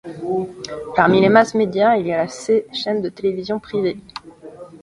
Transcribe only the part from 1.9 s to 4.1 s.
il y a La C, chaîne de télévision privée.